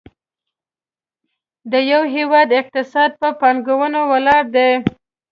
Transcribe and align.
د 1.71 1.73
یو 1.91 2.01
هېواد 2.15 2.49
اقتصاد 2.61 3.11
په 3.21 3.29
پانګونې 3.39 4.01
ولاړ 4.11 4.43
دی. 4.55 4.71